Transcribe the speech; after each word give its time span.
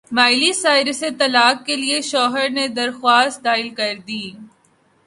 Miley 0.17 0.51
Cyrus 0.53 0.97
سے 0.99 1.09
طلاق 1.19 1.65
کے 1.65 1.75
لیے 1.75 2.01
شوہر 2.01 2.49
نے 2.49 2.67
درخواست 2.79 3.43
دائر 3.43 3.67
کردی 3.77 4.25